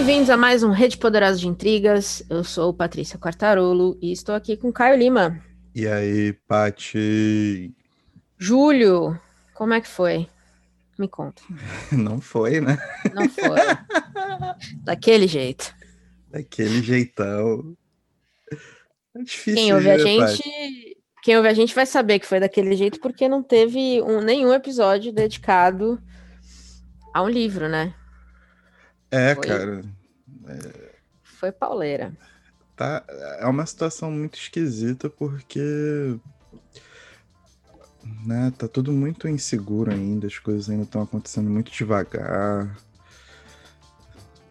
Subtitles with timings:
[0.00, 2.24] Bem-vindos a mais um Rede Poderosa de Intrigas.
[2.30, 5.38] Eu sou Patrícia Quartarolo e estou aqui com Caio Lima.
[5.74, 7.70] E aí, Pati?
[8.38, 9.20] Júlio,
[9.52, 10.26] como é que foi?
[10.98, 11.42] Me conta.
[11.92, 12.78] Não foi, né?
[13.12, 13.58] Não foi.
[14.82, 15.70] Daquele jeito.
[16.30, 17.76] Daquele jeitão.
[19.14, 19.54] É difícil.
[19.54, 23.28] Quem ouve a gente, quem ouve a gente vai saber que foi daquele jeito porque
[23.28, 26.02] não teve um, nenhum episódio dedicado
[27.12, 27.94] a um livro, né?
[29.10, 29.46] É, Foi.
[29.46, 29.84] cara.
[30.46, 30.92] É,
[31.22, 32.12] Foi pauleira.
[32.76, 33.04] tá,
[33.38, 36.16] é uma situação muito esquisita porque.
[38.24, 42.76] Né, tá tudo muito inseguro ainda, as coisas ainda estão acontecendo muito devagar.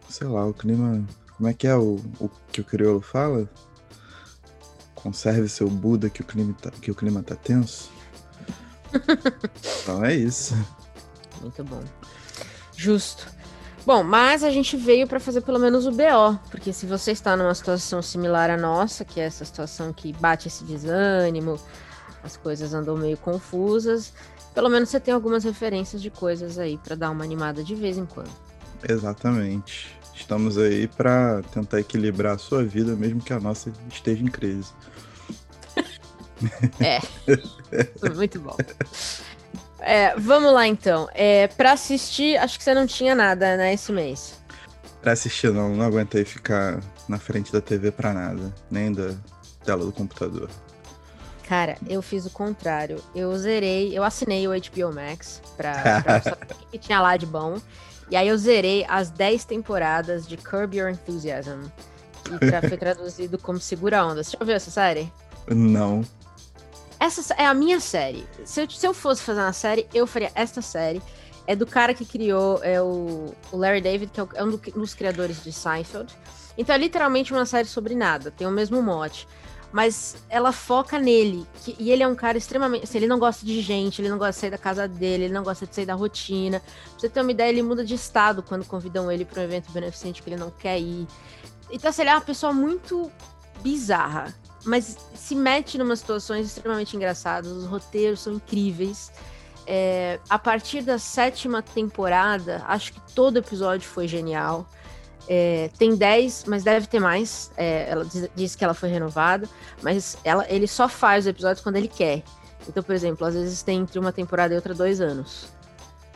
[0.08, 1.04] Sei lá, o clima.
[1.36, 3.48] Como é que é o, o que o crioulo fala?
[4.94, 7.90] Conserve seu Buda que o clima tá, que o clima tá tenso.
[9.82, 10.54] então é isso.
[11.40, 11.82] Muito bom.
[12.76, 13.39] Justo.
[13.86, 17.36] Bom, mas a gente veio para fazer pelo menos o BO, porque se você está
[17.36, 21.58] numa situação similar à nossa, que é essa situação que bate esse desânimo,
[22.22, 24.12] as coisas andam meio confusas,
[24.54, 27.96] pelo menos você tem algumas referências de coisas aí para dar uma animada de vez
[27.96, 28.30] em quando.
[28.86, 29.98] Exatamente.
[30.14, 34.72] Estamos aí para tentar equilibrar a sua vida, mesmo que a nossa esteja em crise.
[36.80, 36.98] É.
[38.16, 38.56] Muito bom.
[39.80, 41.08] É, vamos lá então.
[41.14, 44.38] É, para assistir, acho que você não tinha nada, né, esse mês.
[45.00, 49.14] Pra assistir, não, não aguentei ficar na frente da TV pra nada, nem da
[49.64, 50.50] tela do computador.
[51.48, 53.02] Cara, eu fiz o contrário.
[53.14, 57.26] Eu zerei, eu assinei o HBO Max pra, pra saber o que tinha lá de
[57.26, 57.58] bom.
[58.10, 61.62] E aí eu zerei as 10 temporadas de Curb Your Enthusiasm.
[62.30, 64.22] E foi traduzido como Segura Onda.
[64.22, 65.12] Você já ouviu essa série?
[65.48, 66.02] Não.
[67.00, 68.26] Essa é a minha série.
[68.44, 71.00] Se eu, se eu fosse fazer uma série, eu faria esta série.
[71.46, 74.58] É do cara que criou é o, o Larry David, que é, é um do-
[74.58, 76.14] dos criadores de Seinfeld.
[76.58, 79.26] Então é literalmente uma série sobre nada, tem o mesmo mote.
[79.72, 81.46] Mas ela foca nele.
[81.64, 82.84] que- e ele é um cara extremamente.
[82.84, 85.32] assim, ele não gosta de gente, ele não gosta de sair da casa dele, ele
[85.34, 86.60] não gosta de sair da rotina.
[86.60, 89.72] Pra você ter uma ideia, ele muda de estado quando convidam ele para um evento
[89.72, 91.06] beneficente que ele não quer ir.
[91.70, 93.10] Então, assim, ele é uma pessoa muito
[93.62, 94.34] bizarra
[94.64, 97.50] mas se mete em umas situações extremamente engraçadas.
[97.50, 99.10] Os roteiros são incríveis.
[99.66, 104.66] É, a partir da sétima temporada, acho que todo episódio foi genial.
[105.28, 107.50] É, tem 10, mas deve ter mais.
[107.56, 109.48] É, ela diz que ela foi renovada,
[109.82, 112.22] mas ela, ele só faz os episódios quando ele quer.
[112.68, 115.46] Então, por exemplo, às vezes tem entre uma temporada e outra dois anos.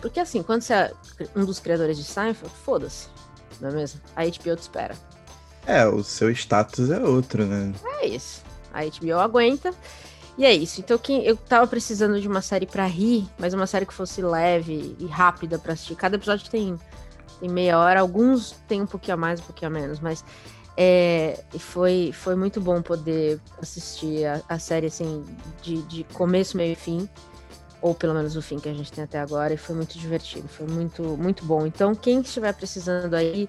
[0.01, 0.93] Porque assim, quando você é
[1.35, 3.09] um dos criadores de Seinfeld, foda-se,
[3.61, 4.01] não é mesmo?
[4.15, 4.95] A HBO te espera.
[5.67, 7.73] É, o seu status é outro, né?
[8.01, 8.43] É isso.
[8.73, 9.73] A HBO aguenta.
[10.37, 10.81] E é isso.
[10.81, 14.21] Então, quem, eu tava precisando de uma série pra rir, mas uma série que fosse
[14.21, 15.95] leve e rápida pra assistir.
[15.95, 16.79] Cada episódio tem,
[17.41, 20.25] tem meia hora, alguns tem um pouquinho a mais, um pouquinho a menos, mas
[20.77, 25.25] é, foi, foi muito bom poder assistir a, a série assim,
[25.63, 27.09] de, de começo, meio e fim.
[27.81, 30.49] Ou pelo menos o fim que a gente tem até agora, e foi muito divertido,
[30.49, 31.67] foi muito, muito bom.
[31.67, 33.47] Então, quem estiver precisando aí,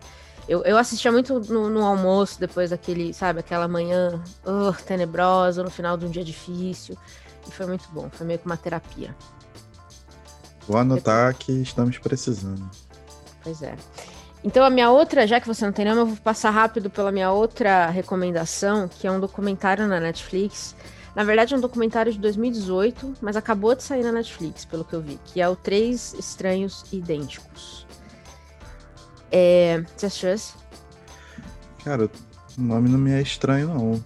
[0.48, 5.72] eu, eu assistia muito no, no almoço, depois daquele, sabe, aquela manhã oh, tenebrosa, no
[5.72, 6.96] final de um dia difícil.
[7.48, 9.16] E foi muito bom, foi meio que uma terapia.
[10.68, 12.70] Vou anotar que estamos precisando.
[13.44, 13.76] Pois é.
[14.44, 17.12] Então a minha outra, já que você não tem nenhuma, eu vou passar rápido pela
[17.12, 20.76] minha outra recomendação, que é um documentário na Netflix.
[21.16, 24.94] Na verdade é um documentário de 2018, mas acabou de sair na Netflix, pelo que
[24.94, 27.85] eu vi, que é o Três Estranhos Idênticos.
[29.32, 29.84] É...
[29.96, 30.54] Você assistiu esse?
[31.84, 32.10] Cara,
[32.58, 34.04] o nome não me é estranho, não.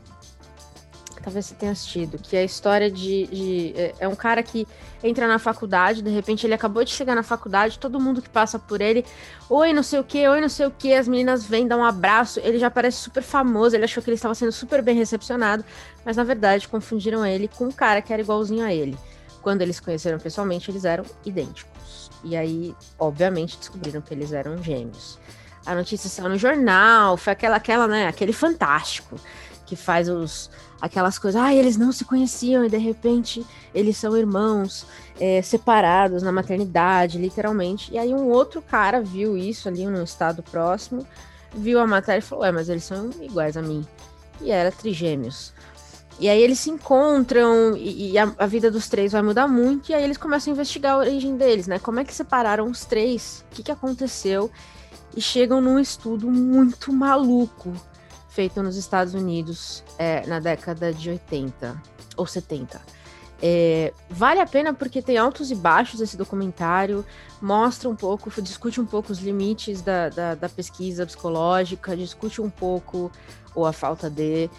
[1.22, 4.66] Talvez você tenha assistido, que é a história de, de- é- É um cara que
[5.04, 8.58] entra na faculdade, de repente ele acabou de chegar na faculdade, todo mundo que passa
[8.58, 9.06] por ele,
[9.50, 11.84] oi, não sei o que, oi, não sei o que, as meninas vêm dar um
[11.84, 15.64] abraço, ele já parece super famoso, ele achou que ele estava sendo super bem recepcionado,
[16.06, 18.98] mas na verdade confundiram ele com um cara que era igualzinho a ele.
[19.42, 22.09] Quando eles se conheceram pessoalmente, eles eram idênticos.
[22.24, 25.18] E aí, obviamente, descobriram que eles eram gêmeos.
[25.66, 29.18] A notícia saiu no jornal, foi aquela, aquela, né, aquele fantástico
[29.66, 30.50] que faz os
[30.82, 33.46] aquelas coisas, ah, eles não se conheciam e de repente
[33.76, 34.86] eles são irmãos
[35.20, 37.94] é, separados na maternidade, literalmente.
[37.94, 41.06] E aí um outro cara viu isso ali num estado próximo,
[41.54, 43.86] viu a matéria e falou, ué, mas eles são iguais a mim.
[44.42, 45.54] E era trigêmeos.
[46.20, 49.90] E aí eles se encontram e, e a, a vida dos três vai mudar muito,
[49.90, 51.80] e aí eles começam a investigar a origem deles, né?
[51.80, 53.46] Como é que separaram os três?
[53.50, 54.52] O que, que aconteceu?
[55.16, 57.74] E chegam num estudo muito maluco
[58.28, 61.82] feito nos Estados Unidos é, na década de 80
[62.16, 62.80] ou 70.
[63.42, 67.06] É, vale a pena porque tem altos e baixos esse documentário,
[67.42, 72.50] mostra um pouco, discute um pouco os limites da, da, da pesquisa psicológica, discute um
[72.50, 73.10] pouco,
[73.56, 74.50] ou a falta de,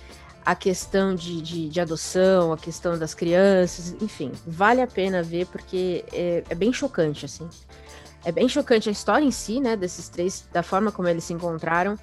[0.51, 5.47] a questão de, de, de, adoção, a questão das crianças, enfim, vale a pena ver
[5.47, 7.49] porque é, é, bem chocante, assim.
[8.25, 11.33] É bem chocante a história em si, né, desses três, da forma como eles se
[11.33, 11.97] encontraram,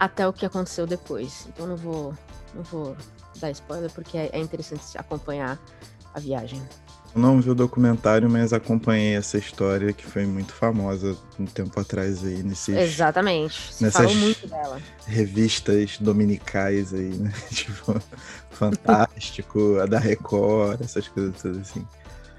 [0.00, 1.46] até o que aconteceu depois.
[1.46, 2.12] Então não vou,
[2.52, 2.96] não vou
[3.36, 5.56] dar spoiler porque é, é interessante acompanhar
[6.12, 6.60] a viagem.
[7.14, 12.22] Não vi o documentário, mas acompanhei essa história que foi muito famosa um tempo atrás
[12.22, 12.76] aí nesses.
[12.76, 13.72] Exatamente.
[13.72, 14.78] Se nessas muito dela.
[15.06, 17.32] revistas dominicais aí, né?
[17.50, 17.98] tipo,
[18.56, 21.86] Fantástico, a da Record, essas coisas todas assim.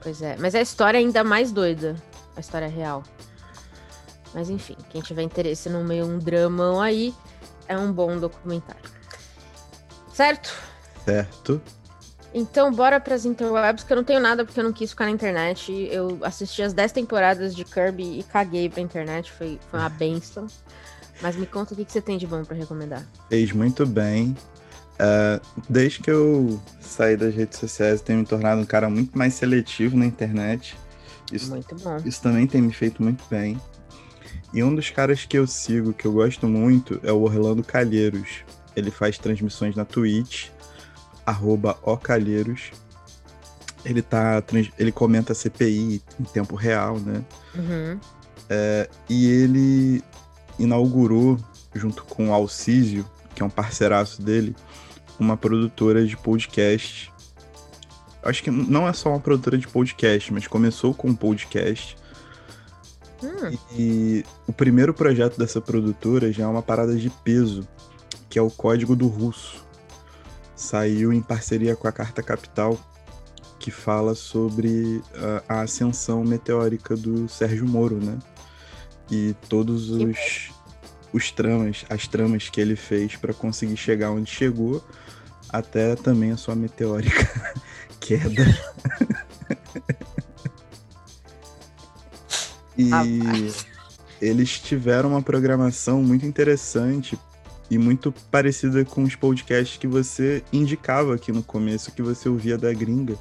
[0.01, 1.95] Pois é, mas a história é ainda mais doida.
[2.35, 3.03] A história real.
[4.33, 7.13] Mas enfim, quem tiver interesse no meio um dramão aí,
[7.67, 8.89] é um bom documentário.
[10.11, 10.51] Certo?
[11.05, 11.61] Certo.
[12.37, 15.05] Então, bora para as interwebs, que eu não tenho nada porque eu não quis ficar
[15.05, 15.71] na internet.
[15.91, 20.45] Eu assisti as 10 temporadas de Kirby e caguei pra internet, foi, foi uma benção.
[21.19, 23.03] Mas me conta o que, que você tem de bom para recomendar.
[23.27, 24.37] Fez muito bem.
[24.99, 29.33] Uh, desde que eu saí das redes sociais, tenho me tornado um cara muito mais
[29.33, 30.77] seletivo na internet.
[31.33, 31.97] Isso, muito bom.
[32.05, 33.59] Isso também tem me feito muito bem.
[34.53, 38.43] E um dos caras que eu sigo, que eu gosto muito, é o Orlando Calheiros.
[38.75, 40.49] Ele faz transmissões na Twitch
[41.27, 42.71] arroba ocalheiros.
[43.83, 44.41] Ele tá.
[44.79, 47.23] Ele comenta CPI em tempo real, né?
[47.53, 47.99] Uhum.
[48.49, 50.03] É, e ele
[50.57, 51.37] inaugurou,
[51.75, 54.55] junto com o Alcísio, que é um parceiraço dele,
[55.19, 57.11] uma produtora de podcast.
[58.23, 61.97] Acho que não é só uma produtora de podcast, mas começou com um podcast.
[63.21, 63.57] Hum.
[63.73, 67.67] E o primeiro projeto dessa produtora já é uma parada de peso,
[68.29, 69.66] que é o Código do Russo
[70.57, 72.77] saiu em parceria com a Carta Capital,
[73.59, 75.01] que fala sobre
[75.47, 78.17] a, a ascensão meteórica do Sérgio Moro, né?
[79.09, 80.51] E todos os,
[81.13, 84.83] os tramas, as tramas que ele fez para conseguir chegar onde chegou,
[85.47, 87.53] até também a sua meteórica
[88.01, 88.45] queda.
[92.77, 92.89] e
[94.19, 97.17] eles tiveram uma programação muito interessante
[97.69, 102.57] e muito parecida com os podcasts que você indicava aqui no começo, que você ouvia
[102.57, 103.17] da gringa.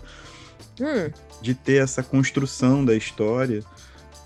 [0.80, 1.10] Hum.
[1.40, 3.62] De ter essa construção da história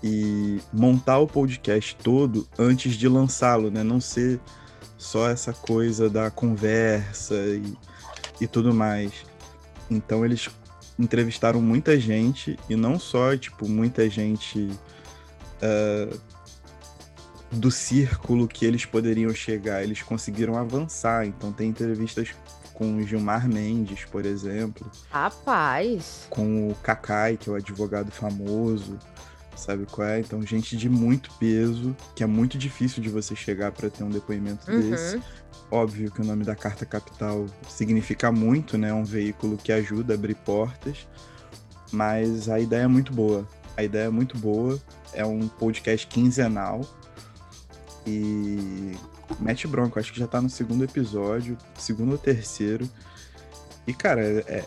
[0.03, 3.83] e montar o podcast todo antes de lançá-lo, né?
[3.83, 4.39] Não ser
[4.97, 7.77] só essa coisa da conversa e,
[8.39, 9.11] e tudo mais.
[9.89, 10.49] Então eles
[10.97, 14.69] entrevistaram muita gente e não só, tipo, muita gente
[15.61, 16.19] uh,
[17.51, 21.25] do círculo que eles poderiam chegar, eles conseguiram avançar.
[21.25, 22.29] Então tem entrevistas
[22.73, 24.89] com o Gilmar Mendes, por exemplo.
[25.09, 26.25] Rapaz!
[26.29, 28.97] Com o Kakai, que é o advogado famoso,
[29.55, 30.19] sabe qual é?
[30.19, 34.09] Então, gente de muito peso, que é muito difícil de você chegar para ter um
[34.09, 34.89] depoimento uhum.
[34.89, 35.21] desse.
[35.69, 38.89] Óbvio que o nome da Carta Capital significa muito, né?
[38.89, 41.07] É um veículo que ajuda a abrir portas,
[41.91, 43.47] mas a ideia é muito boa.
[43.77, 44.79] A ideia é muito boa.
[45.13, 46.81] É um podcast quinzenal
[48.05, 48.97] e
[49.39, 52.89] Matt Bronco, acho que já tá no segundo episódio, segundo ou terceiro.
[53.85, 54.65] E, cara, é,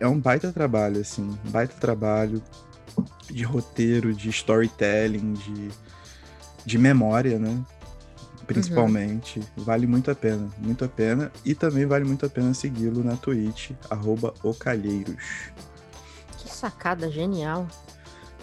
[0.00, 2.42] é um baita trabalho, assim, um baita trabalho
[3.30, 5.68] de roteiro, de storytelling, de,
[6.64, 7.62] de memória, né?
[8.46, 9.38] Principalmente.
[9.38, 9.64] Uhum.
[9.64, 11.32] Vale muito a pena, muito a pena.
[11.44, 15.16] E também vale muito a pena segui-lo na Twitch, arroba ocalheiros.
[16.38, 17.66] Que sacada genial.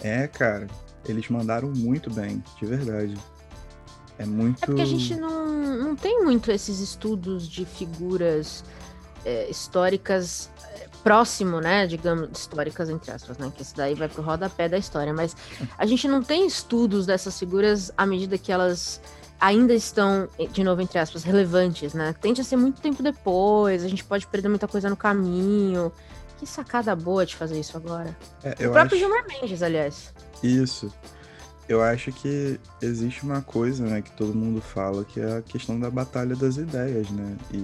[0.02, 0.66] É, cara,
[1.06, 3.16] eles mandaram muito bem, de verdade.
[4.20, 4.62] É muito.
[4.62, 5.46] É porque a gente não,
[5.78, 8.62] não tem muito esses estudos de figuras
[9.24, 11.86] é, históricas é, próximo, né?
[11.86, 13.50] Digamos, históricas entre aspas, né?
[13.56, 15.14] Que isso daí vai pro rodapé da história.
[15.14, 15.34] Mas
[15.78, 19.00] a gente não tem estudos dessas figuras à medida que elas
[19.40, 22.14] ainda estão, de novo, entre aspas, relevantes, né?
[22.20, 25.90] Tende a ser muito tempo depois, a gente pode perder muita coisa no caminho.
[26.38, 28.14] Que sacada boa de fazer isso agora.
[28.42, 28.98] É, o próprio acho...
[28.98, 30.12] Gilmar Mendes, aliás.
[30.42, 30.92] Isso
[31.70, 35.78] eu acho que existe uma coisa, né, que todo mundo fala, que é a questão
[35.78, 37.36] da batalha das ideias, né?
[37.52, 37.58] E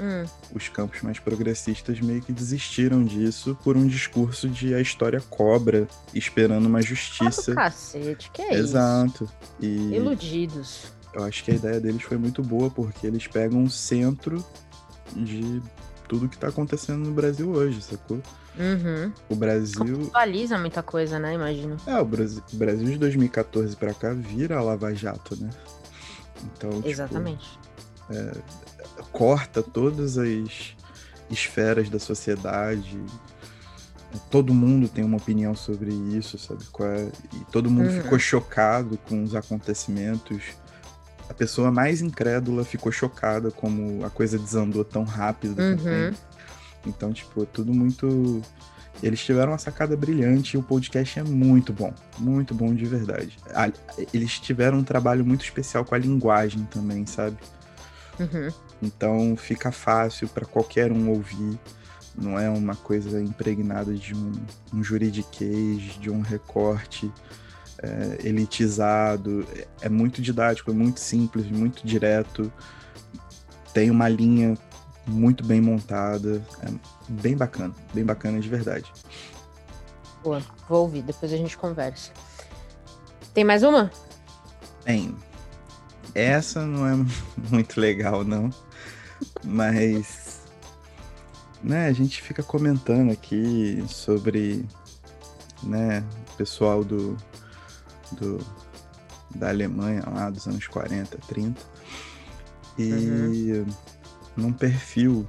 [0.00, 0.24] hum.
[0.52, 5.86] os campos mais progressistas meio que desistiram disso por um discurso de a história cobra,
[6.12, 7.52] esperando uma justiça.
[7.52, 9.24] Ah, cacete, que é Exato.
[9.24, 9.34] isso?
[9.60, 10.86] E Iludidos.
[11.14, 14.44] Eu acho que a ideia deles foi muito boa, porque eles pegam o centro
[15.14, 15.62] de
[16.08, 18.20] tudo que tá acontecendo no Brasil hoje, sacou?
[18.58, 19.12] Uhum.
[19.28, 20.04] O Brasil.
[20.08, 21.34] Atualiza muita coisa, né?
[21.34, 21.76] Imagino.
[21.86, 25.50] É, o Brasil, o Brasil de 2014 para cá vira a Lava Jato, né?
[26.44, 26.70] Então.
[26.70, 27.58] Tipo, Exatamente.
[28.10, 28.32] é,
[29.12, 30.74] corta todas as
[31.30, 32.98] esferas da sociedade.
[34.30, 36.64] todo mundo tem uma opinião sobre isso, sabe?
[36.80, 37.08] É?
[37.36, 38.02] E todo mundo uhum.
[38.02, 40.42] ficou chocado com os acontecimentos.
[41.28, 45.58] A pessoa mais incrédula ficou chocada como a coisa desandou tão rápido.
[45.60, 46.12] Uhum.
[46.86, 48.42] Então, tipo, é tudo muito.
[49.02, 51.92] Eles tiveram uma sacada brilhante e o podcast é muito bom.
[52.18, 53.36] Muito bom de verdade.
[54.12, 57.36] Eles tiveram um trabalho muito especial com a linguagem também, sabe?
[58.18, 58.48] Uhum.
[58.82, 61.58] Então fica fácil para qualquer um ouvir
[62.16, 64.32] não é uma coisa impregnada de um,
[64.72, 67.12] um juridiquês, de um recorte
[67.82, 69.46] é, elitizado.
[69.80, 72.52] É muito didático, é muito simples, muito direto.
[73.72, 74.56] Tem uma linha
[75.06, 76.42] muito bem montada.
[76.62, 76.72] É
[77.08, 78.92] bem bacana, bem bacana de verdade.
[80.22, 82.12] Boa, vou ouvir, depois a gente conversa.
[83.32, 83.90] Tem mais uma?
[84.84, 85.14] Tem.
[86.14, 86.94] Essa não é
[87.50, 88.50] muito legal, não.
[89.42, 90.42] Mas
[91.62, 94.64] né, a gente fica comentando aqui sobre,
[95.62, 97.16] né, o pessoal do,
[98.12, 98.38] do
[99.34, 101.60] da Alemanha lá dos anos 40, 30.
[102.78, 103.66] E uhum.
[104.36, 105.26] Num perfil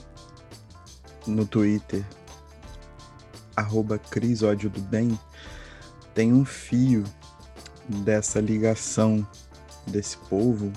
[1.28, 2.04] no Twitter,
[3.56, 5.18] arroba do Bem,
[6.14, 7.04] tem um fio
[7.88, 9.28] dessa ligação
[9.88, 10.72] desse povo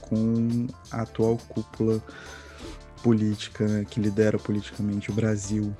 [0.00, 2.02] com a atual cúpula
[3.02, 5.74] política, que lidera politicamente o Brasil.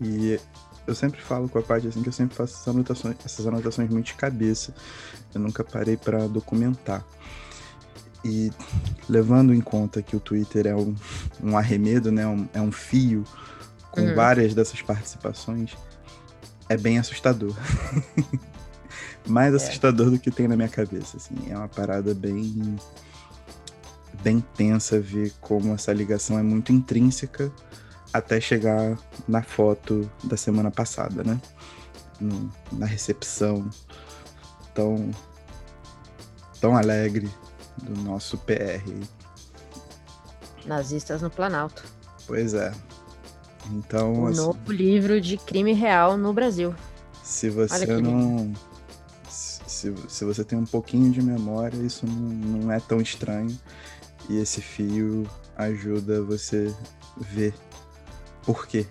[0.00, 0.38] E
[0.86, 3.90] eu sempre falo com a parte assim que eu sempre faço essas anotações, essas anotações
[3.90, 4.74] muito de cabeça.
[5.34, 7.04] Eu nunca parei para documentar.
[8.24, 8.50] E
[9.08, 10.94] levando em conta que o Twitter é um,
[11.42, 13.24] um arremedo, né, um, é um fio
[13.90, 14.14] com uhum.
[14.14, 15.76] várias dessas participações,
[16.68, 17.54] é bem assustador.
[19.26, 19.56] Mais é.
[19.56, 21.34] assustador do que tem na minha cabeça, assim.
[21.50, 22.76] É uma parada bem
[24.22, 27.52] bem tensa ver como essa ligação é muito intrínseca
[28.12, 28.98] até chegar
[29.28, 31.40] na foto da semana passada, né?
[32.20, 33.68] No, na recepção
[34.74, 35.10] tão
[36.60, 37.30] tão alegre
[37.82, 38.82] do nosso PR.
[40.66, 41.84] Nazistas no Planalto.
[42.26, 42.72] Pois é.
[43.72, 46.74] Então, o assim, novo livro de crime real no Brasil.
[47.22, 48.52] Se você não
[49.78, 53.56] se, se você tem um pouquinho de memória, isso não, não é tão estranho.
[54.28, 56.74] E esse fio ajuda você
[57.16, 57.54] ver
[58.42, 58.86] por quê.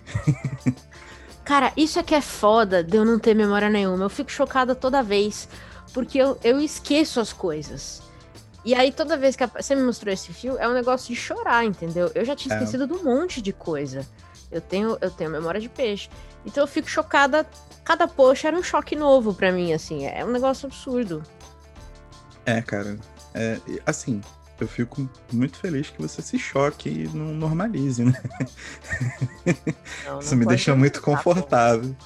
[1.44, 4.04] Cara, isso é que é foda de eu não ter memória nenhuma.
[4.04, 5.48] Eu fico chocada toda vez,
[5.92, 8.02] porque eu, eu esqueço as coisas.
[8.68, 11.64] E aí, toda vez que você me mostrou esse fio, é um negócio de chorar,
[11.64, 12.12] entendeu?
[12.14, 12.58] Eu já tinha é.
[12.58, 14.06] esquecido de um monte de coisa.
[14.52, 16.10] Eu tenho, eu tenho memória de peixe.
[16.44, 17.46] Então eu fico chocada.
[17.82, 20.04] Cada post era um choque novo para mim, assim.
[20.04, 21.22] É um negócio absurdo.
[22.44, 22.98] É, cara.
[23.32, 24.20] É, assim,
[24.60, 28.20] eu fico muito feliz que você se choque e não normalize, né?
[30.04, 31.96] Não, não Isso me deixa muito confortável.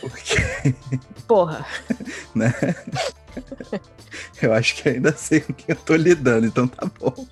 [0.00, 0.36] Porque.
[1.26, 1.66] Porra!
[2.34, 2.54] né?
[4.42, 7.26] Eu acho que ainda sei com que eu tô lidando, então tá bom.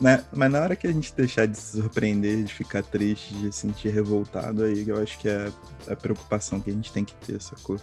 [0.00, 0.24] Né?
[0.32, 3.60] Mas na hora que a gente deixar de se surpreender, de ficar triste, de se
[3.60, 5.50] sentir revoltado, aí eu acho que é
[5.88, 7.78] a preocupação que a gente tem que ter, sacou?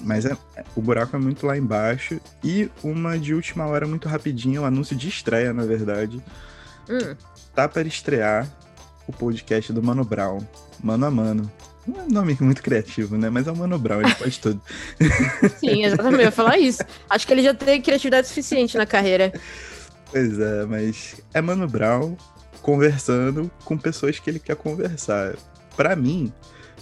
[0.00, 0.36] Mas é,
[0.76, 2.20] o buraco é muito lá embaixo.
[2.42, 6.22] E uma de última hora muito rapidinho, um anúncio de estreia, na verdade.
[6.88, 7.16] Hum.
[7.54, 8.48] Tá para estrear
[9.06, 10.38] o podcast do Mano Brown.
[10.82, 11.50] Mano a Mano.
[11.86, 13.28] Não é um nome muito criativo, né?
[13.28, 14.60] Mas é o Mano Brown, ele faz tudo.
[15.60, 16.82] Sim, exatamente, eu ia falar isso.
[17.08, 19.32] Acho que ele já tem criatividade suficiente na carreira.
[20.10, 22.16] Pois é, mas é Mano Brown
[22.62, 25.36] conversando com pessoas que ele quer conversar.
[25.76, 26.32] Para mim,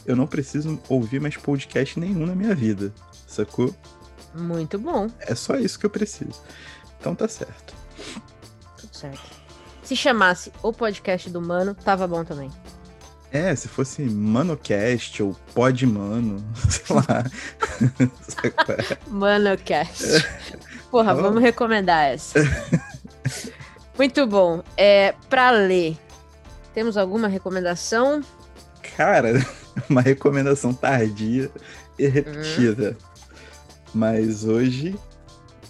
[0.07, 2.93] eu não preciso ouvir mais podcast nenhum na minha vida,
[3.27, 3.75] sacou?
[4.35, 5.09] Muito bom.
[5.21, 6.41] É só isso que eu preciso.
[7.01, 7.75] Então tá certo.
[8.77, 9.43] Tudo certo.
[9.83, 12.51] Se chamasse o podcast do Mano, tava bom também.
[13.33, 17.25] É, se fosse ManoCast ou Podmano, sei lá.
[19.09, 20.05] ManoCast.
[20.91, 21.23] Porra, oh.
[21.23, 22.39] vamos recomendar essa.
[23.97, 24.63] Muito bom.
[24.77, 25.97] É, pra ler,
[26.75, 28.23] temos alguma recomendação?
[28.97, 29.33] Cara,
[29.89, 31.51] uma recomendação tardia
[31.99, 32.91] e repetida.
[32.91, 33.29] Uhum.
[33.95, 34.95] Mas hoje,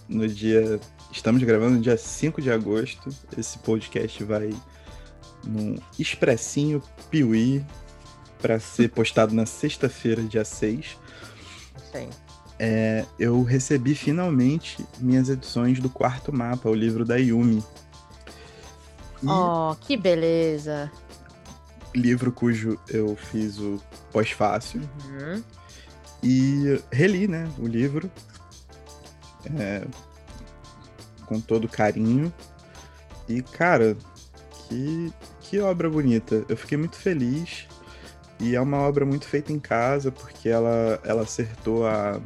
[0.09, 0.81] no dia.
[1.13, 3.11] Estamos gravando no dia 5 de agosto.
[3.37, 4.51] Esse podcast vai
[5.45, 7.65] num expressinho piuí
[8.41, 10.99] para ser postado na sexta-feira, dia 6.
[11.93, 12.11] Sim.
[12.59, 17.63] É, eu recebi finalmente minhas edições do quarto mapa, o livro da Yumi.
[19.23, 19.29] E...
[19.29, 20.91] Oh, que beleza!
[21.95, 24.81] livro cujo eu fiz o pós-fácil.
[24.81, 25.43] Uhum.
[26.23, 28.11] E reli, né, o livro.
[29.57, 29.85] É,
[31.27, 32.33] com todo carinho.
[33.29, 33.97] E, cara,
[34.69, 35.13] que,
[35.53, 36.47] que obra bonita.
[36.49, 37.69] Eu fiquei muito feliz.
[38.41, 42.19] E é uma obra muito feita em casa, porque ela, ela acertou a,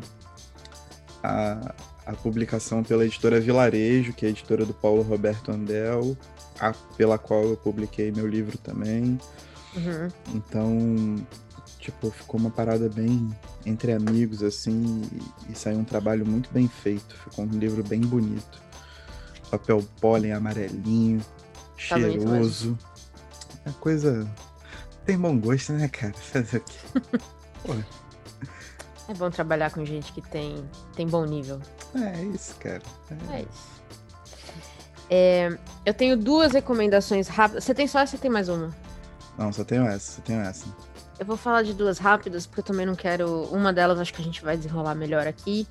[1.25, 1.75] a,
[2.07, 6.17] a publicação pela editora Vilarejo, que é a editora do Paulo Roberto Andel,
[6.61, 9.19] a, pela qual eu publiquei meu livro também.
[9.75, 10.09] Uhum.
[10.33, 11.27] Então,
[11.81, 13.29] tipo, ficou uma parada bem
[13.67, 15.03] entre amigos, assim,
[15.49, 17.17] e, e saiu um trabalho muito bem feito.
[17.25, 18.63] Ficou um livro bem bonito.
[19.51, 22.79] Papel pólen amarelinho, tá cheiroso.
[23.67, 24.27] É coisa.
[25.05, 26.15] Tem bom gosto, né, cara?
[26.33, 27.85] Fazer o quê?
[29.09, 31.61] É bom trabalhar com gente que tem, tem bom nível.
[31.95, 32.83] É isso, cara.
[33.31, 33.77] É, é isso.
[35.09, 37.65] É, eu tenho duas recomendações rápidas.
[37.65, 38.75] Você tem só essa ou tem mais uma?
[39.39, 40.67] Não, só tenho essa, só tenho essa.
[41.19, 43.45] Eu vou falar de duas rápidas, porque eu também não quero.
[43.45, 45.67] Uma delas acho que a gente vai desenrolar melhor aqui,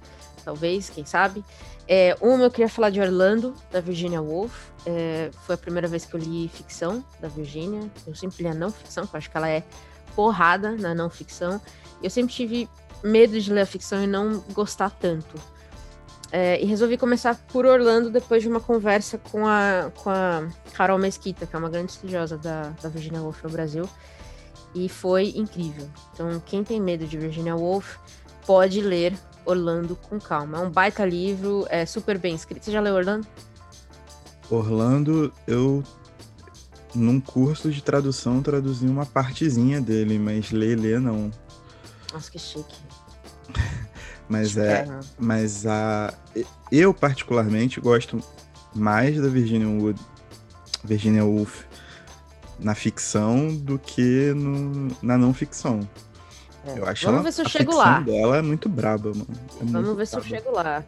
[0.46, 1.44] talvez, quem sabe.
[1.88, 4.70] É, uma eu queria falar de Orlando, da Virginia Woolf.
[4.86, 7.90] É, foi a primeira vez que eu li ficção da Virginia.
[8.08, 9.64] Eu sempre li a não ficção, porque eu acho que ela é
[10.16, 11.60] porrada na não ficção.
[12.02, 12.70] Eu sempre tive
[13.04, 15.36] medo de ler a ficção e não gostar tanto.
[16.32, 20.98] É, e resolvi começar por Orlando depois de uma conversa com a, com a Carol
[20.98, 23.90] Mesquita, que é uma grande estudiosa da, da Virginia Woolf no Brasil.
[24.74, 25.88] E foi incrível.
[26.14, 27.98] Então, quem tem medo de Virginia Woolf
[28.46, 29.14] pode ler
[29.46, 30.58] Orlando com calma.
[30.58, 32.66] É um baita livro, é super bem escrito.
[32.66, 33.28] Você já leu Orlando?
[34.50, 35.84] Orlando, eu
[36.94, 41.32] num curso de tradução traduzi uma partezinha dele, mas ler, ler não.
[42.14, 42.76] Nossa, que chique.
[44.30, 44.88] mas é,
[45.20, 46.14] mas a
[46.72, 48.20] eu particularmente gosto
[48.74, 50.00] mais da Virginia Wood,
[50.84, 51.64] Virginia Woolf
[52.60, 55.88] na ficção do que no, na não ficção.
[56.66, 56.80] É.
[56.80, 58.00] Eu acho Vamos ela, ver se eu a chego lá.
[58.00, 59.28] dela é muito braba, mano.
[59.62, 60.36] É Vamos ver se eu braba.
[60.36, 60.84] chego lá.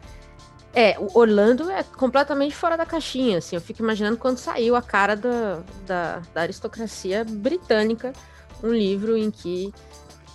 [0.74, 3.56] É, o Orlando é completamente fora da caixinha, assim.
[3.56, 8.12] Eu fico imaginando quando saiu a cara da, da, da aristocracia britânica,
[8.62, 9.72] um livro em que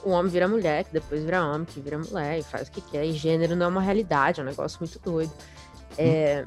[0.04, 2.82] o homem vira mulher, que depois vira homem, que vira mulher e faz o que
[2.82, 3.06] quer.
[3.06, 5.32] E gênero não é uma realidade, é um negócio muito doido.
[5.98, 6.46] É,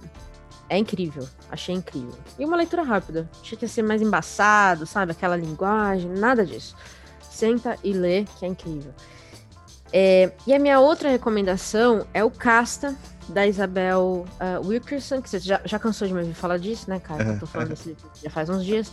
[0.68, 2.18] é incrível, achei incrível.
[2.38, 3.30] E uma leitura rápida.
[3.40, 5.12] Achei que ia ser mais embaçado, sabe?
[5.12, 6.76] Aquela linguagem, nada disso.
[7.36, 8.94] Senta e lê, que é incrível.
[9.92, 12.96] É, e a minha outra recomendação é o Casta,
[13.28, 17.00] da Isabel uh, Wilkerson, que você já, já cansou de me ouvir falar disso, né,
[17.00, 17.24] cara?
[17.24, 18.90] Eu tô falando desse livro já faz uns dias.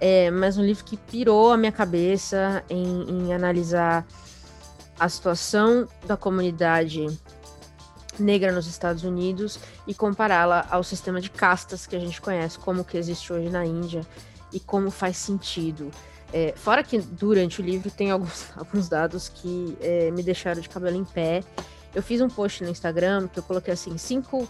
[0.00, 4.06] É, mas um livro que pirou a minha cabeça em, em analisar
[4.98, 7.06] a situação da comunidade
[8.18, 12.84] negra nos Estados Unidos e compará-la ao sistema de castas que a gente conhece, como
[12.84, 14.02] que existe hoje na Índia
[14.52, 15.90] e como faz sentido.
[16.32, 20.68] É, fora que durante o livro tem alguns, alguns dados que é, me deixaram de
[20.68, 21.42] cabelo em pé.
[21.94, 24.48] Eu fiz um post no Instagram que eu coloquei assim, cinco.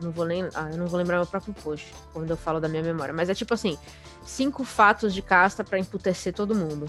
[0.00, 0.44] Não vou nem.
[0.54, 3.12] Ah, eu não vou lembrar meu próprio post quando eu falo da minha memória.
[3.12, 3.76] Mas é tipo assim:
[4.24, 6.88] cinco fatos de casta para emputecer todo mundo.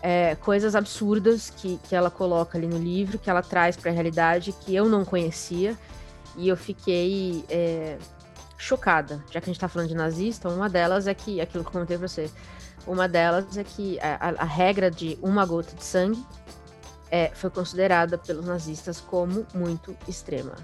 [0.00, 3.94] É, coisas absurdas que, que ela coloca ali no livro, que ela traz para a
[3.94, 5.76] realidade que eu não conhecia.
[6.36, 7.96] E eu fiquei é,
[8.58, 9.24] chocada.
[9.30, 11.72] Já que a gente tá falando de nazista, uma delas é que, aquilo que eu
[11.72, 12.30] comentei pra você,
[12.86, 16.24] uma delas é que a, a regra de uma gota de sangue
[17.10, 20.54] é, foi considerada pelos nazistas como muito extrema.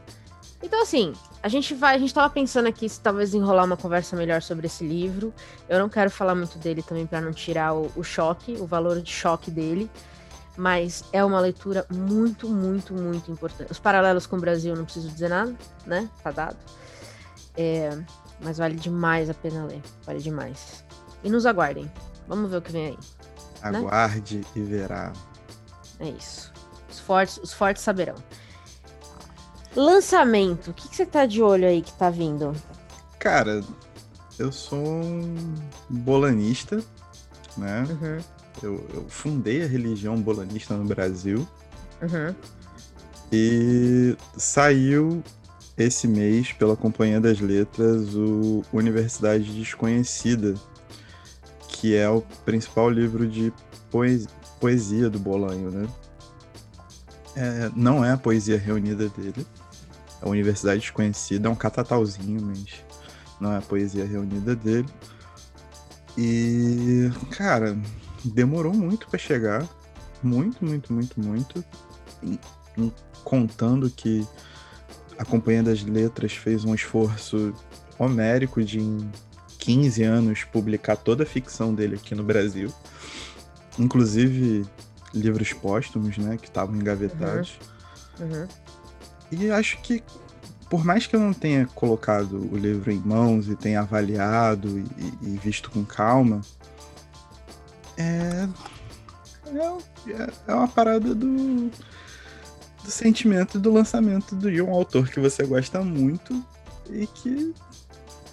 [0.62, 1.94] Então, assim, a gente vai.
[1.94, 5.33] A gente tava pensando aqui se talvez enrolar uma conversa melhor sobre esse livro.
[5.68, 9.00] Eu não quero falar muito dele também para não tirar o, o choque, o valor
[9.00, 9.90] de choque dele.
[10.56, 13.72] Mas é uma leitura muito, muito, muito importante.
[13.72, 15.54] Os paralelos com o Brasil não preciso dizer nada,
[15.87, 16.11] né?
[16.22, 16.56] Tá dado.
[17.56, 17.96] É,
[18.40, 19.80] mas vale demais a pena ler.
[20.04, 20.85] Vale demais.
[21.24, 21.90] E nos aguardem.
[22.31, 22.99] Vamos ver o que vem aí.
[23.61, 24.45] Aguarde né?
[24.55, 25.12] e verá.
[25.99, 26.53] É isso.
[26.88, 28.14] Os fortes, os fortes saberão.
[29.75, 30.71] Lançamento.
[30.71, 32.55] O que, que você tá de olho aí que tá vindo?
[33.19, 33.64] Cara,
[34.38, 35.55] eu sou um
[35.88, 36.81] bolanista,
[37.57, 37.85] né?
[37.90, 38.19] Uhum.
[38.62, 41.47] Eu, eu, fundei a religião bolanista no Brasil.
[42.01, 42.33] Uhum.
[43.33, 45.21] E saiu
[45.77, 50.55] esse mês pela Companhia das Letras o Universidade Desconhecida,
[51.81, 53.51] que é o principal livro de
[53.90, 54.29] poesia,
[54.61, 55.88] poesia do Bolanho, né?
[57.35, 59.47] É, não é a poesia reunida dele.
[60.21, 62.85] A Universidade Desconhecida é um catatauzinho, mas
[63.40, 64.88] não é a poesia reunida dele.
[66.19, 67.79] E, cara,
[68.23, 69.66] demorou muito para chegar.
[70.23, 71.64] Muito, muito, muito, muito.
[72.23, 72.38] E,
[72.77, 72.93] e,
[73.25, 74.27] contando que
[75.19, 77.55] a Companhia das Letras fez um esforço
[77.99, 78.81] homérico de
[79.61, 82.73] 15 anos publicar toda a ficção dele aqui no Brasil.
[83.79, 84.66] Inclusive
[85.14, 87.59] livros póstumos, né, que estavam engavetados.
[88.18, 88.27] Uhum.
[88.27, 88.49] Uhum.
[89.31, 90.03] E acho que,
[90.68, 94.85] por mais que eu não tenha colocado o livro em mãos e tenha avaliado e,
[95.23, 96.40] e visto com calma,
[97.96, 98.49] é...
[99.46, 101.70] é, é uma parada do,
[102.83, 106.44] do sentimento do lançamento de um autor que você gosta muito
[106.88, 107.55] e que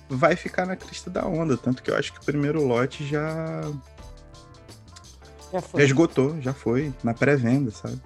[0.09, 1.57] vai ficar na crista da onda.
[1.57, 3.61] Tanto que eu acho que o primeiro lote já.
[5.51, 5.81] Já, foi.
[5.81, 7.99] já esgotou, já foi, na pré-venda, sabe?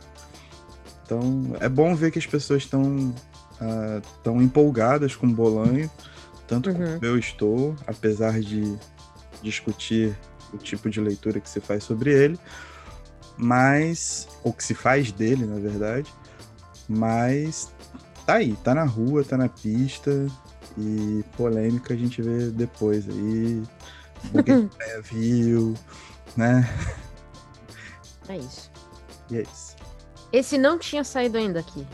[1.04, 3.10] Então é bom ver que as pessoas estão
[3.60, 5.90] uh, tão empolgadas com o Bolanho,
[6.48, 6.76] tanto uhum.
[6.76, 8.78] como eu estou, apesar de
[9.42, 10.16] discutir
[10.54, 12.40] o tipo de leitura que se faz sobre ele,
[13.38, 14.28] mas.
[14.44, 16.12] ou que se faz dele, na verdade.
[16.88, 17.72] Mas
[18.26, 20.28] tá aí, tá na rua, tá na pista,
[20.78, 23.64] e polêmica a gente vê depois aí.
[25.04, 25.74] viu,
[26.38, 26.70] né?
[28.28, 28.72] É isso.
[29.30, 29.76] E é isso.
[30.32, 31.86] Esse não tinha saído ainda aqui.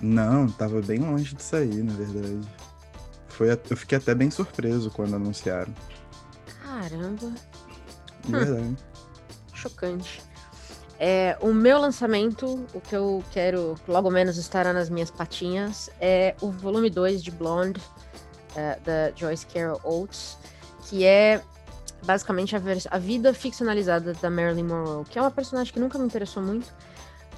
[0.00, 2.40] Não, tava bem longe de sair, na verdade.
[3.28, 5.72] Foi, eu fiquei até bem surpreso quando anunciaram.
[6.62, 7.32] Caramba.
[8.24, 8.62] De verdade.
[8.62, 8.76] Hum.
[9.54, 10.22] Chocante.
[10.98, 16.34] É, o meu lançamento, o que eu quero logo menos estará nas minhas patinhas, é
[16.42, 17.80] o volume 2 de Blonde,
[18.54, 20.36] da Joyce Carol Oates,
[20.88, 21.40] que é
[22.02, 22.60] basicamente a,
[22.90, 26.72] a, vida ficcionalizada da Marilyn Monroe, que é uma personagem que nunca me interessou muito,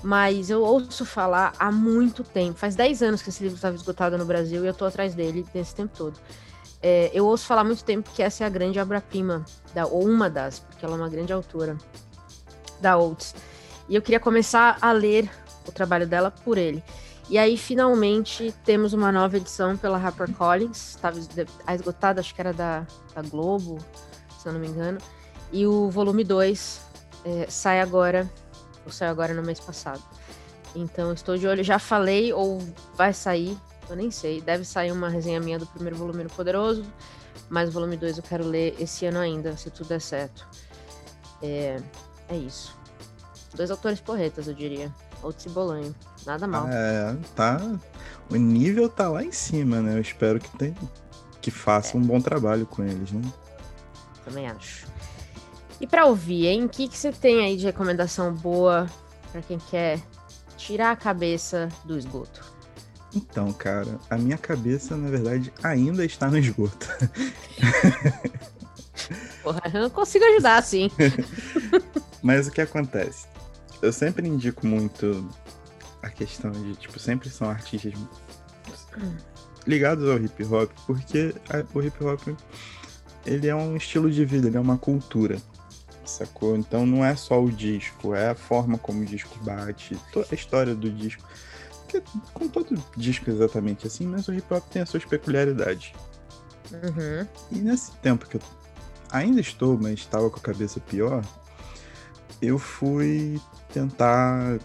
[0.03, 2.59] mas eu ouço falar há muito tempo.
[2.59, 5.47] Faz 10 anos que esse livro estava esgotado no Brasil e eu tô atrás dele
[5.55, 6.19] nesse tempo todo.
[6.83, 9.45] É, eu ouço falar há muito tempo que essa é a grande obra-prima,
[9.91, 11.77] ou uma das, porque ela é uma grande autora
[12.81, 13.35] da Oates.
[13.89, 15.31] E eu queria começar a ler
[15.67, 16.83] o trabalho dela por ele.
[17.29, 20.91] E aí, finalmente, temos uma nova edição pela HarperCollins.
[20.91, 21.19] Estava
[21.75, 23.79] esgotada, acho que era da, da Globo,
[24.39, 24.99] se eu não me engano.
[25.53, 26.81] E o volume 2
[27.25, 28.31] é, sai agora,
[28.85, 30.03] ou saiu agora no mês passado.
[30.75, 31.63] Então, estou de olho.
[31.63, 32.61] Já falei, ou
[32.95, 33.57] vai sair,
[33.89, 34.41] eu nem sei.
[34.41, 36.85] Deve sair uma resenha minha do primeiro volume no Poderoso,
[37.49, 40.47] mas o volume 2 eu quero ler esse ano ainda, se tudo der certo.
[41.43, 41.81] É,
[42.29, 42.77] é isso.
[43.55, 44.93] Dois autores porretas, eu diria.
[45.23, 45.95] Outro Cibolanho.
[46.27, 46.69] Nada mal.
[46.69, 47.61] É, tá.
[48.31, 49.97] O nível tá lá em cima, né?
[49.97, 50.75] Eu espero que tem,
[51.41, 52.01] que faça é.
[52.01, 53.23] um bom trabalho com eles, né?
[54.25, 54.87] Também acho.
[55.81, 56.65] E para ouvir, hein?
[56.65, 58.89] O que, que você tem aí de recomendação boa
[59.31, 60.01] para quem quer
[60.57, 62.53] tirar a cabeça do esgoto?
[63.15, 66.89] Então, cara, a minha cabeça, na verdade, ainda está no esgoto.
[69.43, 70.91] Porra, eu não consigo ajudar assim.
[72.23, 73.27] Mas o que acontece?
[73.83, 75.29] Eu sempre indico muito
[76.03, 77.93] a questão de, tipo, sempre são artistas
[79.67, 82.21] ligados ao hip hop, porque a, o hip hop
[83.25, 85.39] ele é um estilo de vida, ele é uma cultura,
[86.05, 86.57] sacou?
[86.57, 90.35] Então não é só o disco, é a forma como o disco bate, toda a
[90.35, 91.23] história do disco.
[91.83, 95.93] Porque, com todo disco exatamente assim, mas o hip hop tem as suas peculiaridades.
[96.73, 97.27] Uhum.
[97.51, 98.43] E nesse tempo que eu
[99.11, 101.23] ainda estou, mas estava com a cabeça pior,
[102.43, 103.41] eu fui
[103.73, 104.59] tentar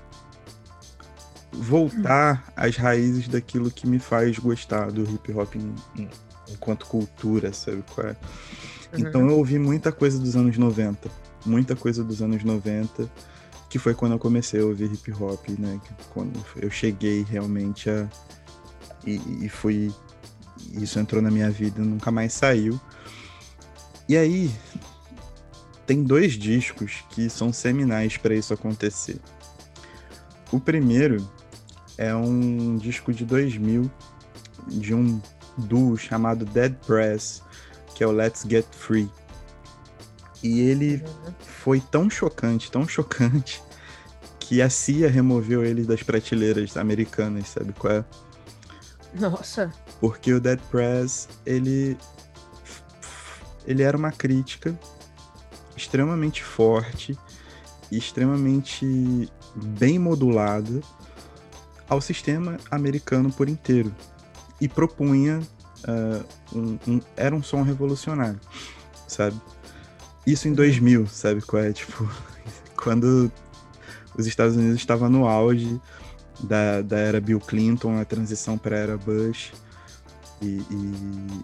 [1.53, 6.09] voltar às raízes daquilo que me faz gostar do hip hop em, em,
[6.49, 8.09] enquanto cultura, sabe qual é?
[8.11, 8.99] Uhum.
[8.99, 11.09] Então eu ouvi muita coisa dos anos 90,
[11.45, 13.09] muita coisa dos anos 90,
[13.69, 15.79] que foi quando eu comecei a ouvir hip hop, né?
[16.13, 18.07] Quando eu cheguei realmente a.
[19.05, 19.93] E, e fui.
[20.73, 22.79] Isso entrou na minha vida, nunca mais saiu.
[24.09, 24.49] E aí,
[25.87, 29.19] tem dois discos que são seminais para isso acontecer.
[30.51, 31.27] O primeiro
[31.97, 33.89] é um disco de 2000
[34.67, 35.19] de um
[35.57, 37.41] duo chamado Dead Press,
[37.95, 39.09] que é o Let's Get Free.
[40.43, 41.01] E ele
[41.39, 43.63] foi tão chocante, tão chocante,
[44.39, 48.05] que a CIA removeu ele das prateleiras americanas, sabe qual é?
[49.13, 49.73] Nossa.
[50.01, 51.97] Porque o Dead Press, ele
[53.65, 54.77] ele era uma crítica
[55.77, 57.17] extremamente forte
[57.91, 60.81] extremamente bem modulada
[61.87, 63.93] ao sistema americano por inteiro
[64.59, 68.39] e propunha uh, um, um, era um som revolucionário,
[69.07, 69.39] sabe?
[70.25, 71.71] Isso em 2000, sabe qual é?
[71.71, 72.09] Tipo,
[72.75, 73.31] quando
[74.17, 75.79] os Estados Unidos estavam no auge
[76.41, 79.53] da, da era Bill Clinton, a transição para a era Bush,
[80.41, 80.61] e,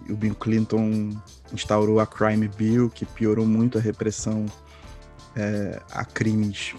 [0.08, 1.10] e, o Bill Clinton
[1.52, 4.46] instaurou a Crime Bill, que piorou muito a repressão
[5.36, 6.74] é, a crimes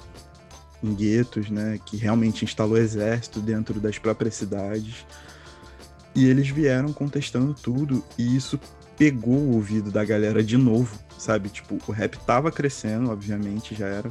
[0.84, 5.06] em guetos, né, que realmente instalou exército dentro das próprias cidades.
[6.14, 8.60] E eles vieram contestando tudo, e isso
[8.98, 11.50] pegou o ouvido da galera de novo, sabe?
[11.50, 14.10] Tipo, o rap tava crescendo, obviamente, já era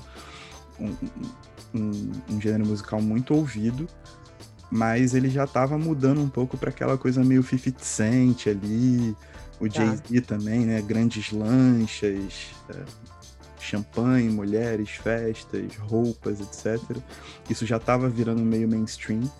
[0.79, 0.95] um,
[1.75, 3.89] um, um gênero musical muito ouvido,
[4.71, 9.17] mas ele já tava mudando um pouco para aquela coisa meio 50 Cent ali,
[9.61, 9.85] o tá.
[9.85, 10.83] Jay-Z também, né?
[10.83, 12.83] Grandes lanchas, é,
[13.61, 16.97] champanhe, mulheres, festas, roupas, etc.
[17.49, 19.31] Isso já estava virando meio mainstream.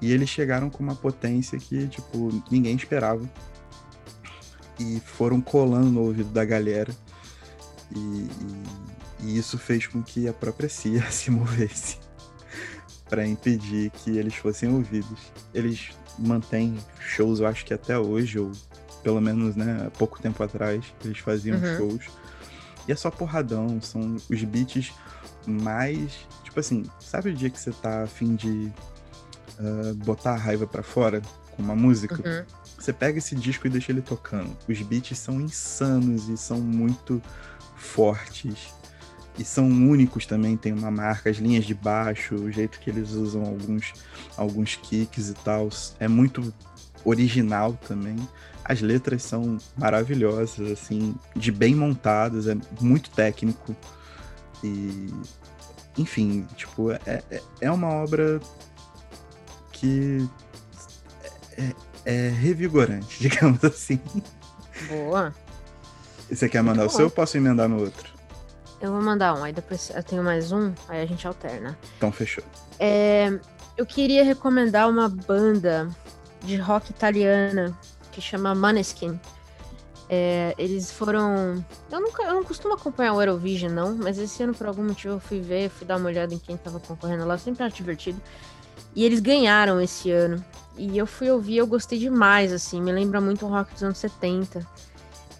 [0.00, 3.28] E eles chegaram com uma potência que, tipo, ninguém esperava.
[4.78, 6.94] E foram colando no ouvido da galera.
[7.94, 8.64] E, e,
[9.20, 12.03] e isso fez com que a própria CIA se movesse
[13.14, 15.20] para impedir que eles fossem ouvidos.
[15.54, 18.50] Eles mantêm shows, eu acho que até hoje, ou
[19.04, 21.76] pelo menos, né, há pouco tempo atrás, eles faziam uhum.
[21.76, 22.06] shows.
[22.88, 24.92] E é só porradão, são os beats
[25.46, 26.26] mais.
[26.42, 28.72] Tipo assim, sabe o dia que você tá afim de
[29.60, 31.22] uh, botar a raiva para fora
[31.52, 32.16] com uma música?
[32.16, 32.44] Uhum.
[32.76, 34.56] Você pega esse disco e deixa ele tocando.
[34.68, 37.22] Os beats são insanos e são muito
[37.76, 38.74] fortes
[39.38, 43.10] e são únicos também, tem uma marca, as linhas de baixo, o jeito que eles
[43.12, 43.92] usam alguns,
[44.36, 45.68] alguns kicks e tal,
[45.98, 46.54] é muito
[47.04, 48.16] original também.
[48.64, 53.74] As letras são maravilhosas, assim, de bem montadas, é muito técnico.
[54.62, 55.12] E,
[55.98, 58.40] enfim, tipo, é, é, é uma obra
[59.72, 60.26] que
[61.58, 64.00] é, é revigorante, digamos assim.
[64.88, 65.34] Boa.
[66.30, 68.13] Você quer mandar o seu ou posso emendar no outro?
[68.84, 71.74] Eu vou mandar um, aí depois eu tenho mais um, aí a gente alterna.
[71.96, 72.44] Então fechou.
[72.78, 73.32] É,
[73.78, 75.88] eu queria recomendar uma banda
[76.42, 77.74] de rock italiana
[78.12, 79.18] que chama Maneskin.
[80.10, 81.64] É, eles foram.
[81.90, 85.14] Eu, nunca, eu não costumo acompanhar o Eurovision, não, mas esse ano, por algum motivo,
[85.14, 88.20] eu fui ver, fui dar uma olhada em quem tava concorrendo lá, sempre acho divertido.
[88.94, 90.44] E eles ganharam esse ano.
[90.76, 93.96] E eu fui ouvir, eu gostei demais, assim, me lembra muito o rock dos anos
[93.96, 94.60] 70.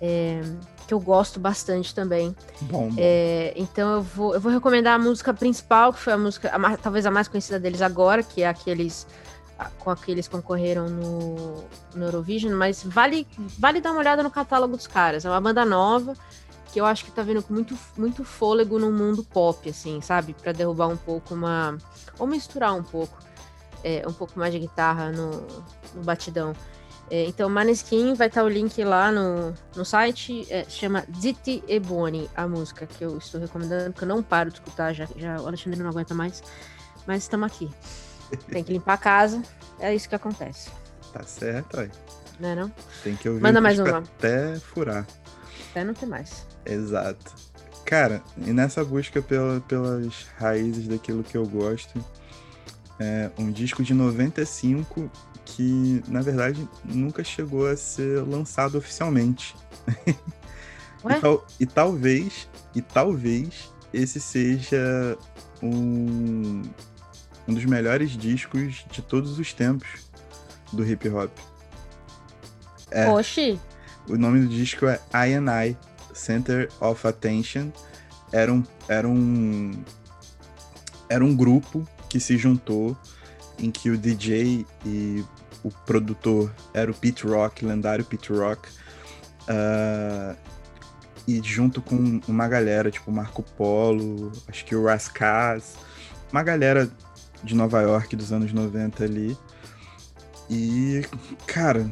[0.00, 0.40] É,
[0.86, 2.34] que eu gosto bastante também.
[2.62, 2.92] Bom.
[2.96, 6.76] É, então eu vou, eu vou recomendar a música principal, que foi a música, a,
[6.76, 9.06] talvez a mais conhecida deles agora, que é aqueles
[9.78, 13.26] com aqueles concorreram no, no Eurovision, mas vale,
[13.58, 15.24] vale dar uma olhada no catálogo dos caras.
[15.24, 16.14] É uma banda nova
[16.72, 20.34] que eu acho que tá vindo com muito, muito fôlego no mundo pop, assim, sabe?
[20.34, 21.78] para derrubar um pouco uma.
[22.18, 23.16] ou misturar um pouco.
[23.84, 25.46] É, um pouco mais de guitarra no,
[25.94, 26.54] no batidão.
[27.10, 30.46] É, então, Maneskin vai estar o link lá no, no site.
[30.50, 34.50] É, chama Zitti e Boni, a música que eu estou recomendando, porque eu não paro
[34.50, 36.42] de escutar, já, já o Alexandre não aguenta mais.
[37.06, 37.70] Mas estamos aqui.
[38.50, 39.42] Tem que limpar a casa,
[39.78, 40.70] é isso que acontece.
[41.12, 41.90] Tá certo, aí.
[42.40, 42.72] Não é não?
[43.02, 43.98] Tem que ouvir Manda mais uma.
[43.98, 45.06] até furar.
[45.70, 46.46] Até não ter mais.
[46.64, 47.32] Exato.
[47.84, 52.02] Cara, e nessa busca pela, pelas raízes daquilo que eu gosto,
[52.98, 55.10] é um disco de 95
[55.54, 59.54] que, na verdade, nunca chegou a ser lançado oficialmente.
[60.06, 65.16] e, tal, e, talvez, e talvez esse seja
[65.62, 66.62] um,
[67.46, 69.88] um dos melhores discos de todos os tempos
[70.72, 71.30] do hip hop.
[72.90, 73.58] É, Oxi!
[74.08, 75.76] O nome do disco é I and I,
[76.12, 77.70] Center of Attention.
[78.32, 79.70] Era um, era um,
[81.08, 82.96] era um grupo que se juntou
[83.58, 85.24] em que o DJ e
[85.64, 88.68] o produtor era o Pete Rock, lendário Pete Rock.
[89.48, 90.36] Uh,
[91.26, 95.74] e junto com uma galera, tipo Marco Polo, acho que o Rascaz,
[96.30, 96.90] uma galera
[97.42, 99.36] de Nova York dos anos 90 ali.
[100.50, 101.02] E,
[101.46, 101.90] cara,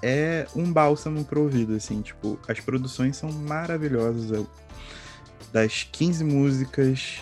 [0.00, 4.46] é um bálsamo pro ouvido, assim, tipo, as produções são maravilhosas.
[5.52, 7.20] Das 15 músicas.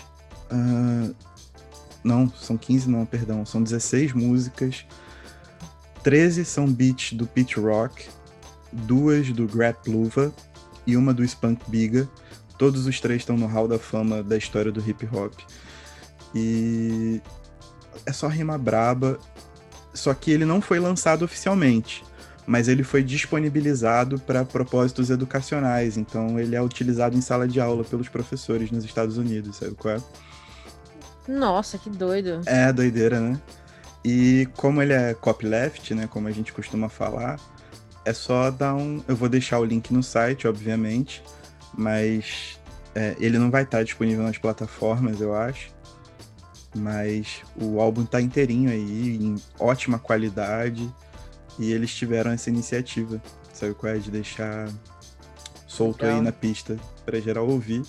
[0.51, 1.15] Uh,
[2.03, 4.85] não, são 15 não, perdão, são 16 músicas.
[6.03, 8.07] 13 são beats do Pete Rock,
[8.71, 10.33] duas do Grap Luva
[10.85, 12.07] e uma do Spunk Biga.
[12.57, 15.33] Todos os três estão no hall da fama da história do hip hop.
[16.35, 17.21] E
[18.05, 19.17] é só rima braba,
[19.93, 22.03] só que ele não foi lançado oficialmente,
[22.45, 27.83] mas ele foi disponibilizado para propósitos educacionais, então ele é utilizado em sala de aula
[27.83, 30.01] pelos professores nos Estados Unidos, sabe qual é?
[31.27, 32.41] Nossa, que doido.
[32.45, 33.39] É, doideira, né?
[34.03, 37.39] E como ele é copyleft, né, como a gente costuma falar,
[38.05, 39.01] é só dar um.
[39.07, 41.23] Eu vou deixar o link no site, obviamente,
[41.73, 42.59] mas
[42.93, 45.71] é, ele não vai estar disponível nas plataformas, eu acho.
[46.75, 50.91] Mas o álbum tá inteirinho aí, em ótima qualidade,
[51.59, 53.21] e eles tiveram essa iniciativa,
[53.53, 53.97] sabe qual é?
[53.99, 54.67] De deixar
[55.67, 56.17] solto Legal.
[56.17, 57.83] aí na pista para geral ouvir.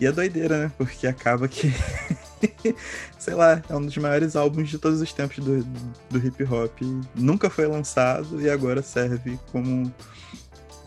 [0.00, 0.72] E é doideira, né?
[0.76, 1.72] Porque acaba que
[3.18, 5.64] sei lá, é um dos maiores álbuns de todos os tempos do,
[6.10, 6.72] do hip hop.
[7.14, 9.92] Nunca foi lançado e agora serve como,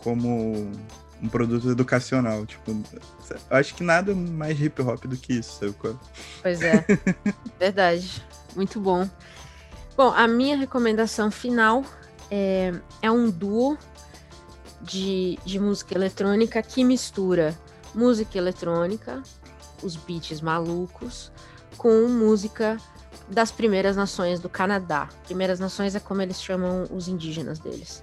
[0.02, 0.70] como
[1.22, 2.46] um produto educacional.
[2.46, 2.80] Tipo,
[3.50, 5.98] acho que nada mais hip hop do que isso, sabe qual?
[6.42, 6.84] Pois é,
[7.58, 8.24] verdade.
[8.56, 9.08] Muito bom.
[9.96, 11.84] Bom, a minha recomendação final
[12.30, 13.76] é, é um duo
[14.80, 17.56] de, de música eletrônica que mistura
[17.94, 19.22] música eletrônica,
[19.82, 21.32] os beats malucos,
[21.78, 22.76] com música
[23.28, 25.08] das primeiras nações do Canadá.
[25.24, 28.02] Primeiras nações é como eles chamam os indígenas deles.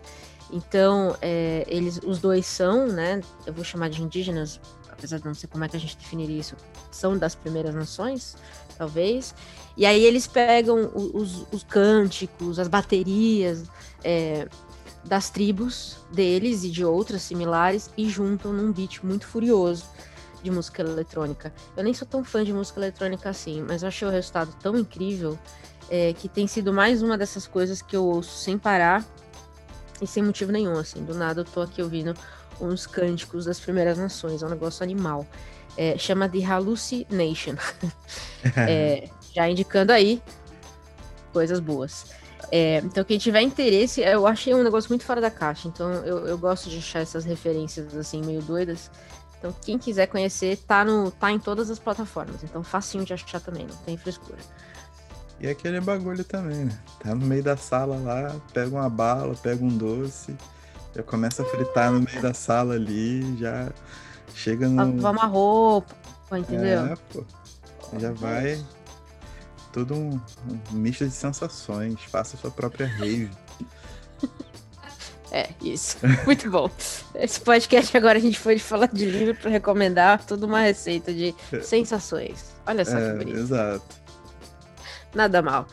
[0.52, 3.22] Então, é, eles, os dois são, né?
[3.46, 4.60] Eu vou chamar de indígenas,
[4.90, 6.56] apesar de não sei como é que a gente definiria isso,
[6.92, 8.38] são das primeiras nações,
[8.78, 9.36] talvez.
[9.76, 13.64] E aí eles pegam os, os cânticos, as baterias
[14.04, 14.48] é,
[15.04, 19.84] das tribos deles e de outras similares e juntam num beat muito furioso
[20.46, 21.52] de música eletrônica.
[21.76, 24.78] Eu nem sou tão fã de música eletrônica assim, mas eu achei o resultado tão
[24.78, 25.38] incrível
[25.90, 29.04] é, que tem sido mais uma dessas coisas que eu ouço sem parar
[30.02, 31.04] e sem motivo nenhum, assim.
[31.04, 32.14] Do nada eu tô aqui ouvindo
[32.62, 35.26] uns cânticos das primeiras nações, é um negócio animal.
[35.78, 37.56] É, chama de Hallucination.
[38.56, 40.22] é, já indicando aí
[41.34, 42.06] coisas boas.
[42.52, 45.68] É, então, quem tiver interesse, eu achei um negócio muito fora da caixa.
[45.68, 48.92] Então, eu, eu gosto de achar essas referências assim, meio doidas.
[49.46, 52.44] Então, quem quiser conhecer, tá, no, tá em todas as plataformas.
[52.44, 54.40] Então, facinho de achar também, não tem frescura.
[55.40, 56.80] E aquele bagulho também, né?
[57.00, 60.36] Tá no meio da sala lá, pega uma bala, pega um doce,
[60.96, 63.72] já começa a fritar no meio da sala ali, já
[64.34, 64.96] chega no.
[64.96, 65.94] Lavar uma roupa,
[66.40, 66.86] entendeu?
[66.86, 67.24] É, pô.
[68.00, 68.66] Já vai.
[69.72, 70.20] Tudo um,
[70.72, 72.02] um misto de sensações.
[72.06, 73.30] Faça sua própria rave.
[75.36, 75.98] É, isso.
[76.26, 76.72] Muito bom.
[77.14, 81.36] Esse podcast agora a gente foi falar de livro para recomendar toda uma receita de
[81.62, 82.56] sensações.
[82.66, 83.40] Olha só é, que bonito.
[83.40, 83.84] Exato.
[85.14, 85.68] Nada mal.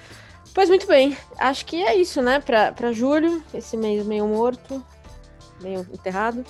[0.52, 1.16] Pois muito bem.
[1.38, 2.40] Acho que é isso, né?
[2.40, 4.84] Para julho, esse mês meio morto,
[5.60, 6.44] meio enterrado.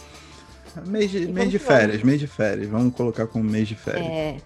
[0.86, 2.04] Mês de, mês de férias, vamos.
[2.04, 2.66] mês de férias.
[2.66, 4.06] Vamos colocar como mês de férias.
[4.06, 4.36] É.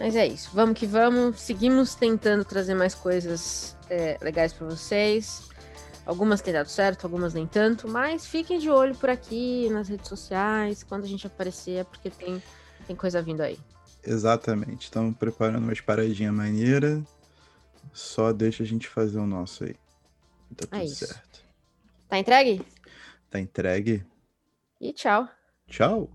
[0.00, 0.50] Mas é isso.
[0.52, 1.40] Vamos que vamos.
[1.40, 5.51] Seguimos tentando trazer mais coisas é, legais para vocês.
[6.04, 10.08] Algumas têm dado certo, algumas nem tanto, mas fiquem de olho por aqui nas redes
[10.08, 12.42] sociais, quando a gente aparecer, é porque tem,
[12.86, 13.58] tem coisa vindo aí.
[14.04, 14.84] Exatamente.
[14.84, 17.02] Estamos preparando uma paradinha maneira.
[17.92, 19.76] Só deixa a gente fazer o nosso aí.
[20.56, 21.44] Tá tudo é certo.
[22.08, 22.64] Tá entregue?
[23.30, 24.04] Tá entregue.
[24.80, 25.28] E tchau.
[25.68, 26.10] Tchau.